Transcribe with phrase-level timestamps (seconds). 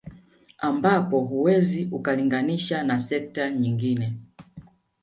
[0.57, 4.13] Ampapo huwezi ukalinganisha na sekta nyingine